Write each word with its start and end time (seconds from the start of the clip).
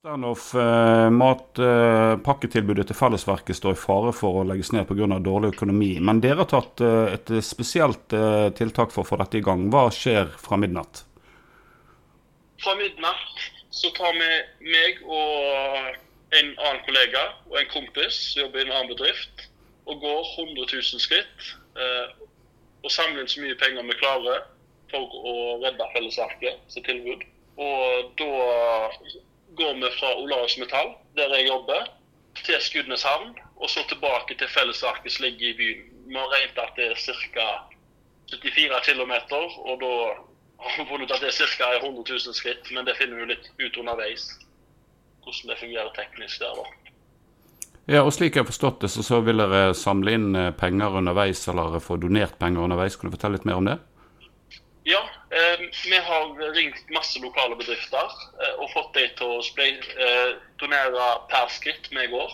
Sternhoff, 0.00 0.54
eh, 0.54 1.10
matpakketilbudet 1.12 2.86
til 2.88 2.96
Fellesverket 2.96 3.58
står 3.58 3.74
i 3.74 3.80
fare 3.82 4.14
for 4.16 4.38
å 4.40 4.44
legges 4.48 4.70
ned 4.72 4.86
pga. 4.88 5.18
dårlig 5.20 5.50
økonomi. 5.52 5.90
Men 6.00 6.22
dere 6.24 6.40
har 6.40 6.48
tatt 6.48 6.80
eh, 6.80 7.12
et 7.18 7.32
spesielt 7.44 8.16
eh, 8.16 8.48
tiltak 8.56 8.94
for 8.94 9.04
å 9.04 9.10
få 9.10 9.18
dette 9.20 9.36
i 9.36 9.44
gang. 9.44 9.68
Hva 9.68 9.90
skjer 9.92 10.32
fra 10.40 10.56
midnatt? 10.56 11.02
Fra 12.64 12.74
midnatt 12.80 13.44
så 13.68 13.92
tar 13.92 14.16
vi 14.16 14.72
meg 14.72 15.04
og 15.04 15.92
en 16.32 16.48
annen 16.48 16.82
kollega 16.88 17.28
og 17.50 17.60
en 17.60 17.72
kompis 17.76 18.24
som 18.32 18.46
jobber 18.46 18.64
i 18.64 18.68
en 18.70 18.76
annen 18.78 18.96
bedrift, 18.96 19.48
og 19.84 20.00
går 20.00 20.20
100 20.24 20.64
000 20.80 21.06
skritt. 21.10 21.54
Og 21.76 22.88
samler 22.88 23.20
inn 23.20 23.34
så 23.36 23.44
mye 23.44 23.60
penger 23.60 23.84
vi 23.84 24.00
klarer 24.00 24.46
for 24.88 25.24
å 25.28 25.40
redde 25.60 25.92
Fellesverket 25.92 26.72
sitt 26.72 26.88
tilbud. 26.88 27.28
Og 27.60 28.14
da 28.16 28.30
går 29.56 29.74
vi 29.74 29.90
fra 29.98 30.14
Olavs 30.22 30.58
Metall, 30.58 30.94
der 31.16 31.34
jeg 31.36 31.48
jobber, 31.48 31.88
til 32.44 32.60
Skudeneshavn. 32.60 33.38
Og 33.56 33.70
så 33.70 33.80
tilbake 33.88 34.34
til 34.38 34.48
fellesarket 34.48 35.12
som 35.12 35.24
ligger 35.24 35.48
i 35.48 35.56
byen. 35.60 35.82
Vi 36.08 36.16
har 36.16 36.32
regnet 36.34 36.58
at 36.58 36.76
det 36.76 36.86
er 36.90 36.96
ca. 36.96 37.48
74 38.30 38.86
km, 38.86 39.12
og 39.68 39.80
da 39.82 39.92
har 40.62 40.76
vi 40.78 40.86
funnet 40.88 41.10
ut 41.10 41.14
at 41.16 41.20
det 41.24 41.32
er 41.32 41.56
ca. 41.56 41.72
100 41.76 42.04
000 42.26 42.34
skritt. 42.34 42.70
Men 42.74 42.86
det 42.86 42.96
finner 42.96 43.20
vi 43.20 43.32
litt 43.34 43.50
ut 43.58 43.80
underveis, 43.82 44.30
hvordan 45.24 45.52
det 45.52 45.58
fungerer 45.60 45.92
teknisk 45.98 46.40
der, 46.40 46.54
da. 46.56 46.80
Ja, 47.90 48.04
og 48.06 48.12
Slik 48.14 48.36
jeg 48.36 48.44
har 48.44 48.46
forstått 48.46 48.84
det, 48.84 48.90
så, 48.92 49.02
så 49.02 49.18
vil 49.26 49.40
dere 49.42 49.74
samle 49.74 50.12
inn 50.14 50.34
eh, 50.38 50.52
penger 50.54 50.94
underveis, 51.00 51.42
eller 51.50 51.80
få 51.82 51.96
donert 51.98 52.36
penger 52.38 52.62
underveis. 52.68 52.96
Kan 52.96 53.10
du 53.10 53.16
fortelle 53.16 53.38
litt 53.38 53.48
mer 53.48 53.58
om 53.58 53.66
det? 53.66 53.80
Ja, 55.30 55.52
eh, 55.52 55.60
vi 55.84 55.96
har 55.96 56.52
ringt 56.54 56.90
masse 56.90 57.18
lokale 57.18 57.56
bedrifter 57.56 58.12
eh, 58.42 58.54
og 58.58 58.70
fått 58.72 58.94
dem 58.94 59.10
til 59.18 59.26
å 59.30 59.42
eh, 59.62 60.30
donere 60.58 61.10
per 61.30 61.50
skritt 61.54 61.86
vi 61.90 62.06
går. 62.10 62.32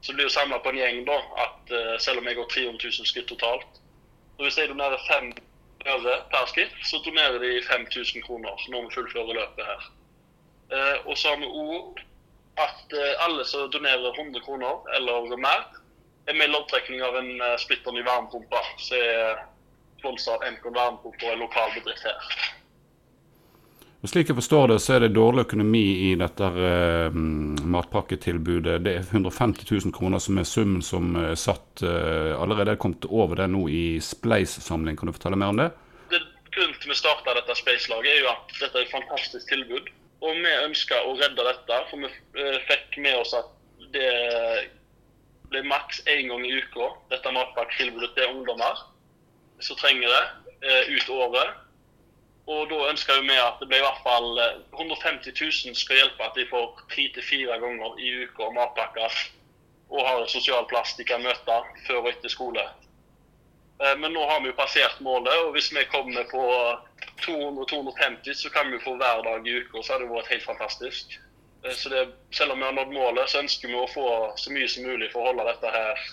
Så 0.00 0.12
det 0.12 0.16
blir 0.16 0.26
jo 0.26 0.34
samla 0.34 0.58
på 0.58 0.72
en 0.72 0.80
gjeng, 0.80 1.04
da, 1.06 1.18
at 1.44 1.70
eh, 1.70 1.94
selv 2.02 2.20
om 2.20 2.26
jeg 2.28 2.36
går 2.36 2.48
300 2.50 2.90
000 2.98 3.10
skritt 3.10 3.28
totalt. 3.30 3.78
Så 4.36 4.46
hvis 4.46 4.58
jeg 4.58 4.72
donerer 4.72 5.06
fem 5.06 5.30
øre 5.86 6.16
per 6.32 6.50
skritt, 6.50 6.74
så 6.82 6.98
donerer 7.06 7.38
de 7.38 7.62
5000 7.68 8.26
kroner 8.26 8.66
når 8.72 8.88
vi 8.88 8.94
fullfører 8.96 9.38
løpet 9.38 9.70
her. 9.70 9.88
Og 11.04 11.18
så 11.20 11.28
har 11.28 11.38
vi 11.38 11.46
òg 11.46 12.00
at 12.58 12.94
alle 13.22 13.44
som 13.46 13.68
donerer 13.70 14.16
100 14.16 14.40
kroner 14.46 14.80
eller 14.96 15.36
mer, 15.36 15.66
er 16.26 16.38
med 16.38 16.48
i 16.48 16.54
loddtrekning 16.54 17.04
av 17.04 17.18
en 17.20 17.30
splitter 17.60 17.92
ny 17.92 18.02
varmepumpe. 18.02 18.62
Sponsa 20.04 20.36
av 20.36 20.44
MK 20.52 20.68
Vernbo 20.68 21.14
og 21.14 21.30
en 21.32 21.40
lokal 21.40 21.70
bedrift 21.72 22.04
her. 22.04 22.34
Og 24.04 24.10
Slik 24.12 24.28
jeg 24.28 24.36
forstår 24.36 24.66
det, 24.68 24.76
så 24.84 24.98
er 24.98 25.06
det 25.06 25.14
dårlig 25.16 25.46
økonomi 25.46 25.84
i 26.04 26.16
dette 26.20 26.44
uh, 26.44 27.14
matpakketilbudet. 27.72 28.82
Det 28.84 28.92
er 28.98 29.06
150 29.06 29.64
000 29.70 29.94
kroner 29.96 30.20
som 30.20 30.36
er 30.36 30.44
summen 30.44 30.84
som 30.84 31.16
er 31.16 31.32
satt. 31.40 31.80
Uh, 31.80 32.36
allerede 32.36 32.76
er 32.76 32.82
kommet 32.84 33.08
over 33.08 33.40
det 33.40 33.48
nå 33.54 33.64
i 33.72 33.96
Spleis-samling. 34.04 35.00
Kan 35.00 35.08
du 35.08 35.16
fortelle 35.16 35.40
mer 35.40 35.54
om 35.54 35.62
det? 35.62 35.70
det 36.12 36.20
grunnen 36.52 36.76
til 36.82 36.92
vi 36.92 37.00
starta 37.00 37.38
dette 37.40 37.56
Spleis-laget, 37.62 38.12
er 38.12 38.26
jo 38.26 38.32
at 38.34 38.56
dette 38.60 38.76
er 38.76 38.84
et 38.84 38.92
fantastisk 38.92 39.48
tilbud. 39.56 39.88
Og 40.20 40.36
vi 40.36 40.56
ønska 40.68 41.00
å 41.08 41.16
redde 41.16 41.48
dette, 41.48 41.84
for 41.88 42.04
vi 42.04 42.12
uh, 42.12 42.58
fikk 42.68 43.00
med 43.00 43.22
oss 43.24 43.32
at 43.40 43.54
det 43.96 44.12
ble 45.48 45.64
maks 45.64 46.04
én 46.12 46.28
gang 46.28 46.44
i 46.44 46.58
uka, 46.60 46.92
dette 47.08 47.38
matpakketilbudet 47.40 48.12
til 48.18 48.36
ungdommer 48.36 48.90
som 49.60 49.78
trenger 49.78 50.10
det 50.10 50.24
ut 50.94 51.08
året. 51.12 51.60
Og 52.44 52.68
da 52.68 52.78
ønsker 52.90 53.22
vi 53.24 53.36
at 53.40 53.60
det 53.60 53.70
blir 53.70 53.80
i 53.80 53.86
hvert 53.86 54.02
fall 54.04 54.26
150 54.76 55.30
eh, 55.30 55.38
000 55.40 55.78
skal 55.80 56.00
hjelpe 56.02 56.26
at 56.26 56.36
de 56.36 56.44
får 56.50 56.82
tre 56.92 57.06
til 57.14 57.24
fire 57.24 57.56
ganger 57.62 58.00
i 58.04 58.10
uka 58.24 58.50
matpakker 58.52 59.20
og 59.94 60.00
har 60.04 60.20
en 60.20 60.28
sosial 60.28 60.66
plass 60.68 60.92
de 60.98 61.06
kan 61.08 61.24
møte 61.24 61.56
før 61.86 62.02
og 62.02 62.10
etter 62.10 62.32
skole. 62.32 62.64
Eh, 63.80 63.94
men 63.96 64.12
nå 64.12 64.26
har 64.28 64.42
vi 64.42 64.50
jo 64.50 64.58
passert 64.58 65.00
målet, 65.04 65.32
og 65.46 65.54
hvis 65.56 65.70
vi 65.72 65.86
kommer 65.92 66.28
på 66.28 66.44
200-250, 67.24 68.36
så 68.42 68.52
kan 68.52 68.68
vi 68.72 68.82
få 68.84 68.98
hver 69.00 69.24
dag 69.24 69.48
i 69.48 69.56
uka. 69.62 69.80
Så 69.80 69.94
hadde 69.94 70.04
det 70.04 70.12
vært 70.12 70.32
helt 70.34 70.48
fantastisk. 70.50 71.16
Eh, 71.64 71.72
så 71.72 71.94
det, 71.94 72.04
selv 72.36 72.52
om 72.52 72.60
vi 72.60 72.68
har 72.68 72.76
nådd 72.76 72.92
målet, 72.92 73.30
så 73.32 73.40
ønsker 73.40 73.72
vi 73.72 73.80
å 73.80 73.88
få 73.94 74.08
så 74.36 74.52
mye 74.52 74.68
som 74.68 74.84
mulig 74.84 75.08
for 75.14 75.24
å 75.24 75.32
holde 75.32 75.48
dette 75.48 75.72
her 75.78 76.04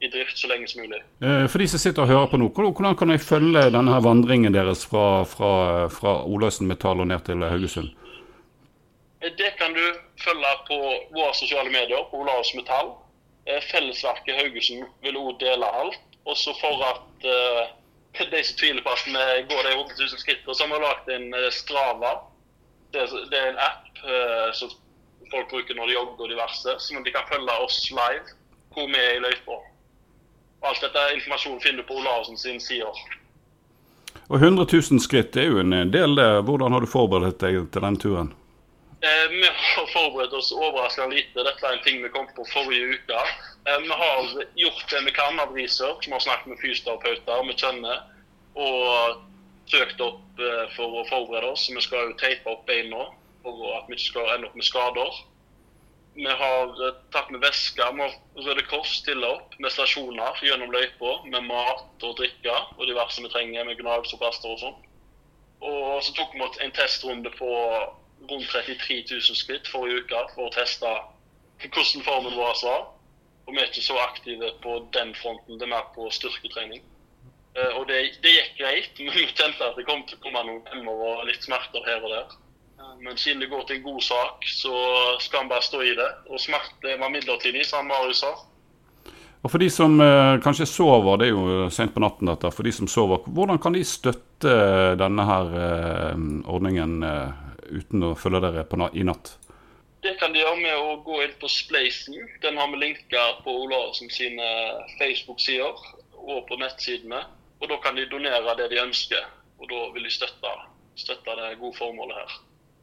i 0.00 0.08
drift 0.08 0.38
så 0.38 0.48
lenge 0.48 0.68
som 0.68 0.80
mulig. 0.80 1.02
Eh, 1.20 1.46
for 1.46 1.58
de 1.60 1.68
som 1.68 1.80
sitter 1.82 2.02
og 2.02 2.08
hører 2.08 2.28
på 2.32 2.40
nå, 2.40 2.48
hvordan 2.56 2.96
kan 2.96 3.12
jeg 3.12 3.20
følge 3.24 3.66
denne 3.74 3.92
her 3.92 4.04
vandringen 4.04 4.54
deres 4.54 4.86
fra, 4.88 5.24
fra, 5.28 5.52
fra 5.92 6.14
Olaussen 6.24 6.70
Metall 6.70 7.02
og 7.04 7.10
ned 7.10 7.20
til 7.26 7.44
Haugesund? 7.44 7.90
Eh, 9.20 9.32
det 9.36 9.50
kan 9.60 9.76
du 9.76 9.84
følge 10.24 10.54
på 10.68 10.78
våre 11.16 11.34
sosiale 11.36 11.72
medier, 11.72 12.06
på 12.10 12.22
Olaussen 12.22 12.62
Metall. 12.62 12.94
Eh, 13.44 13.60
Fellesverket 13.68 14.40
Haugesund 14.40 14.88
vil 15.04 15.20
òg 15.20 15.36
dele 15.42 15.68
alt. 15.82 16.00
Også 16.28 16.52
for 16.60 16.82
at 16.84 17.24
uh, 17.24 17.62
de 18.12 18.42
som 18.44 18.56
tviler 18.60 18.84
på 18.84 18.92
at 18.92 19.06
vi 19.06 19.12
går 19.48 19.62
de 19.64 19.70
100 19.72 19.94
000 19.96 20.20
skrittene, 20.20 20.54
så 20.54 20.66
har 20.66 20.74
vi 20.74 20.80
lagd 20.84 21.08
en 21.14 21.50
Strava. 21.50 22.10
Det, 22.92 23.06
det, 23.32 23.38
er 23.38 23.54
en 23.54 23.62
app 23.64 24.02
uh, 24.04 24.52
som 24.52 24.68
folk 25.32 25.48
bruker 25.48 25.78
når 25.78 25.88
de 25.88 25.96
jogger 25.96 26.26
og 26.26 26.32
diverse, 26.34 26.76
sånn 26.84 27.00
at 27.00 27.08
de 27.08 27.14
kan 27.14 27.28
følge 27.32 27.56
oss 27.64 27.80
live 27.88 28.36
hvor 28.74 28.86
vi 28.92 29.00
er 29.00 29.16
i 29.16 29.22
løypa. 29.24 29.56
Alt 30.60 30.82
dette 30.84 31.06
informasjonen 31.14 31.60
finner 31.60 31.82
du 31.82 31.88
på 31.88 31.96
Olavsen 32.00 32.38
sin 32.38 32.60
sider. 32.60 33.00
Og 34.28 34.36
100 34.36 34.66
000 34.72 35.00
skritt 35.02 35.36
er 35.36 35.48
jo 35.50 35.62
en 35.62 35.72
del. 35.90 36.14
det. 36.16 36.28
Hvordan 36.46 36.72
har 36.72 36.84
du 36.84 36.90
forberedt 36.90 37.40
deg 37.42 37.64
til 37.72 37.86
den 37.86 37.98
turen? 37.98 38.34
Eh, 39.00 39.30
vi 39.30 39.46
har 39.46 39.86
forberedt 39.94 40.34
oss 40.36 40.52
overraskende 40.52 41.16
lite. 41.16 41.40
Dette 41.46 41.66
er 41.66 41.78
en 41.78 41.84
ting 41.86 42.02
vi 42.02 42.12
kom 42.12 42.28
på 42.36 42.44
forrige 42.52 42.98
uke. 42.98 43.22
Eh, 43.64 43.78
vi 43.86 43.96
har 44.02 44.28
gjort 44.60 44.84
det 44.92 45.00
vi 45.06 45.14
kan 45.16 45.40
av 45.40 45.54
research. 45.56 46.04
Vi 46.06 46.12
har 46.12 46.20
snakket 46.20 46.52
med 46.52 46.60
fysioterapeuter 46.60 47.46
vi 47.48 47.56
kjenner. 47.56 48.04
Og 48.60 49.22
søkt 49.72 50.02
opp 50.04 50.42
eh, 50.44 50.66
for 50.76 51.00
å 51.00 51.06
forberede 51.08 51.54
oss. 51.54 51.70
Vi 51.72 51.80
skal 51.80 52.10
jo 52.10 52.18
teipe 52.20 52.52
opp 52.52 52.66
beina 52.68 53.08
for 53.40 53.72
at 53.78 53.88
vi 53.88 53.96
ikke 53.96 54.10
skal 54.10 54.34
ende 54.34 54.50
opp 54.50 54.58
med 54.58 54.68
skader. 54.68 55.20
Vi 56.20 56.32
har 56.42 56.86
eh, 56.86 56.96
tatt 57.14 57.30
med 57.32 57.40
væske. 57.40 57.86
Vi 57.96 58.02
har 58.04 58.16
Røde 58.44 58.64
Kors 58.68 58.92
stiller 59.00 59.38
opp 59.38 59.54
med 59.58 59.72
stasjoner 59.72 60.42
gjennom 60.44 60.72
løypa 60.74 61.14
med 61.32 61.46
mat 61.48 62.04
og 62.04 62.18
drikke 62.18 62.56
og 62.76 62.84
diverse 62.90 63.24
vi 63.24 63.32
trenger 63.32 63.64
med 63.64 63.80
gnags 63.80 64.12
og 64.12 64.58
sånn. 64.60 64.76
Og 65.60 66.04
så 66.04 66.12
tok 66.16 66.36
vi 66.36 66.48
en 66.64 66.76
testrunde 66.76 67.32
på 67.38 67.48
rundt 68.28 68.48
33 68.52 69.00
000 69.10 69.36
skritt 69.36 69.68
forrige 69.68 70.04
uke 70.04 70.20
for 70.34 70.48
å 70.48 70.54
teste 70.54 70.92
hvordan 71.64 72.04
formen 72.04 72.36
vår 72.36 72.56
var. 72.64 72.86
Og 73.46 73.54
vi 73.54 73.60
er 73.62 73.68
ikke 73.72 73.88
så 73.88 73.96
aktive 74.04 74.52
på 74.62 74.76
den 74.96 75.14
fronten, 75.16 75.58
det 75.58 75.66
er 75.66 75.72
mer 75.72 75.88
på 75.94 76.10
styrketrening. 76.12 76.84
Eh, 77.56 77.72
og 77.78 77.88
det, 77.88 78.02
det 78.22 78.36
gikk 78.36 78.54
greit, 78.60 78.92
men 79.00 79.16
vi 79.16 79.26
kjente 79.32 79.66
at 79.66 79.80
det 79.80 79.88
kom 79.88 80.04
til 80.06 80.20
å 80.20 80.24
komme 80.26 80.44
noen 80.46 80.68
hemmer 80.74 81.04
og 81.08 81.26
litt 81.32 81.48
smerter 81.48 81.88
her 81.88 82.04
og 82.04 82.14
der. 82.14 82.38
Men 83.00 83.16
siden 83.16 83.40
det 83.40 83.50
går 83.50 83.64
til 83.68 83.78
en 83.78 83.82
god 83.86 84.00
sak, 84.02 84.46
så 84.46 84.74
skal 85.22 85.44
han 85.44 85.50
bare 85.50 85.64
stå 85.64 85.82
i 85.82 85.94
det. 85.98 86.08
Og 86.28 86.40
smerte 86.40 86.96
var 87.00 87.12
midlertidig, 87.12 87.66
som 87.66 87.86
Marius 87.88 88.24
sa. 88.24 88.34
Og 89.40 89.48
For 89.48 89.62
de 89.62 89.70
som 89.72 89.94
eh, 90.04 90.36
kanskje 90.44 90.68
sover, 90.68 91.20
det 91.20 91.30
er 91.30 91.36
jo 91.36 91.68
sent 91.72 91.94
på 91.94 92.02
natten 92.04 92.28
dette, 92.28 92.50
for 92.52 92.66
de 92.66 92.72
som 92.76 92.88
sover, 92.90 93.22
hvordan 93.24 93.60
kan 93.62 93.72
de 93.76 93.84
støtte 93.88 94.56
denne 95.00 95.24
her 95.24 95.54
eh, 95.60 96.24
ordningen 96.44 96.98
eh, 97.06 97.46
uten 97.70 98.04
å 98.10 98.16
følge 98.18 98.42
dere 98.44 98.66
på, 98.68 98.76
i 98.92 99.06
natt? 99.08 99.32
Det 100.04 100.14
kan 100.20 100.32
de 100.32 100.42
gjøre 100.42 100.60
med 100.60 100.76
å 100.76 100.98
gå 101.04 101.22
inn 101.24 101.32
på 101.40 101.48
Spleisen. 101.52 102.16
Den 102.44 102.60
har 102.60 102.68
vi 102.72 102.82
linka 102.84 103.24
på 103.44 103.52
Olarsen 103.64 104.12
sine 104.12 104.46
Facebook-sider 104.98 105.88
og 106.20 106.44
på 106.48 106.60
nettsidene. 106.60 107.24
Og 107.60 107.68
Da 107.68 107.76
kan 107.84 107.96
de 107.96 108.06
donere 108.08 108.56
det 108.56 108.70
de 108.72 108.80
ønsker, 108.80 109.24
og 109.60 109.68
da 109.68 109.80
vil 109.92 110.08
de 110.08 110.12
støtte, 110.12 110.52
støtte 110.96 111.36
det 111.36 111.58
gode 111.60 111.76
formålet 111.76 112.16
her. 112.16 112.38